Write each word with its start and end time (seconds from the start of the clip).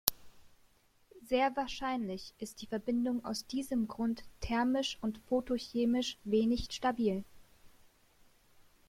Sehr 1.27 1.55
wahrscheinlich 1.55 2.33
ist 2.39 2.63
die 2.63 2.65
Verbindung 2.65 3.23
aus 3.23 3.45
diesem 3.45 3.87
Grund 3.87 4.23
thermisch 4.39 4.97
und 5.01 5.19
photochemisch 5.27 6.17
wenig 6.23 6.69
stabil. 6.71 7.23